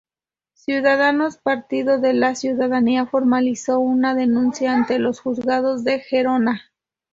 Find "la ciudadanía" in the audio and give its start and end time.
2.15-3.05